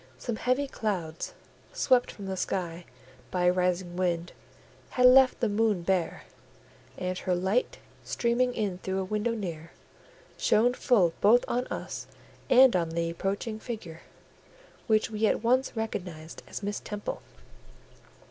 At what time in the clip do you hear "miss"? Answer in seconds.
16.63-16.79